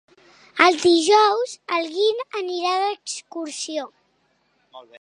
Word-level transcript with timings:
Dijous 0.85 1.53
en 1.77 1.85
Guim 1.97 2.23
anirà 2.41 2.73
d'excursió. 2.85 3.87